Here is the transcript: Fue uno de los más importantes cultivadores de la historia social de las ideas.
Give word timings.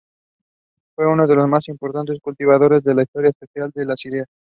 Fue 0.95 1.05
uno 1.05 1.27
de 1.27 1.35
los 1.35 1.47
más 1.47 1.67
importantes 1.67 2.19
cultivadores 2.23 2.83
de 2.83 2.95
la 2.95 3.03
historia 3.03 3.31
social 3.39 3.69
de 3.71 3.85
las 3.85 4.03
ideas. 4.03 4.27